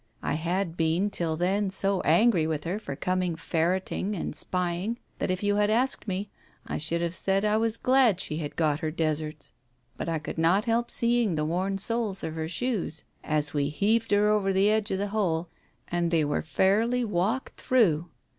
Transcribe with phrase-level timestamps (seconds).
[0.23, 5.29] I had been till then so angry with her for coming ferreting and spying, that
[5.29, 6.31] if you had asked me,
[6.65, 9.53] I should have said I was glad she had got her deserts.
[9.97, 14.09] But I could not help seeing the worn soles of her shoes as we heaved
[14.09, 15.49] her over the edge of the hole,
[15.87, 18.09] and they were fairly walked through.